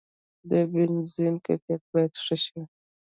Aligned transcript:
د 0.49 0.51
بنزین 0.71 1.35
کیفیت 1.45 1.81
باید 1.91 2.13
ښه 2.23 2.35
شي. 2.43 2.61